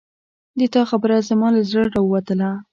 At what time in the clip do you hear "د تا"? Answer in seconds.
0.59-0.81